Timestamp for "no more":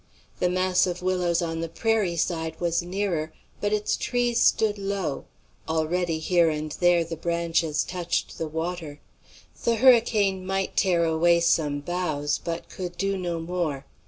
13.15-13.85